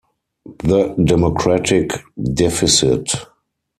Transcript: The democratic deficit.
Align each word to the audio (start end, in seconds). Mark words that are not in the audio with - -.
The 0.63 0.95
democratic 1.03 1.91
deficit. 2.33 3.13